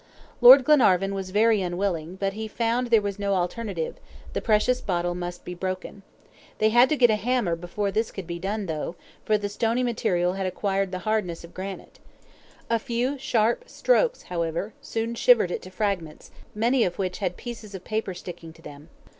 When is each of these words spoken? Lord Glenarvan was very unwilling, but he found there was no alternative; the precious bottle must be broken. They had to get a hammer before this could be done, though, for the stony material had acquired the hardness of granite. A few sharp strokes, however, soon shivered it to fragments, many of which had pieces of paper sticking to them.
Lord 0.41 0.63
Glenarvan 0.63 1.13
was 1.13 1.29
very 1.29 1.61
unwilling, 1.61 2.15
but 2.15 2.33
he 2.33 2.47
found 2.47 2.87
there 2.87 3.03
was 3.03 3.19
no 3.19 3.35
alternative; 3.35 3.97
the 4.33 4.41
precious 4.41 4.81
bottle 4.81 5.13
must 5.13 5.45
be 5.45 5.53
broken. 5.53 6.01
They 6.57 6.69
had 6.69 6.89
to 6.89 6.95
get 6.95 7.11
a 7.11 7.15
hammer 7.15 7.55
before 7.55 7.91
this 7.91 8.09
could 8.09 8.25
be 8.25 8.39
done, 8.39 8.65
though, 8.65 8.95
for 9.25 9.37
the 9.37 9.47
stony 9.47 9.83
material 9.83 10.33
had 10.33 10.47
acquired 10.47 10.91
the 10.91 10.97
hardness 11.05 11.43
of 11.43 11.53
granite. 11.53 11.99
A 12.67 12.79
few 12.79 13.19
sharp 13.19 13.65
strokes, 13.69 14.23
however, 14.23 14.73
soon 14.81 15.13
shivered 15.13 15.51
it 15.51 15.61
to 15.61 15.69
fragments, 15.69 16.31
many 16.55 16.83
of 16.83 16.97
which 16.97 17.19
had 17.19 17.37
pieces 17.37 17.75
of 17.75 17.83
paper 17.83 18.15
sticking 18.15 18.53
to 18.53 18.61
them. 18.63 18.89